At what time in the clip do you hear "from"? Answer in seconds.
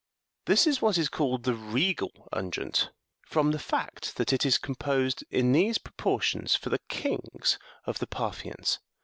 3.27-3.51